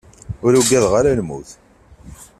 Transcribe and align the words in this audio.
Ur 0.45 0.53
ugadeɣ 0.59 0.93
ara 0.99 1.17
lmut. 1.19 1.49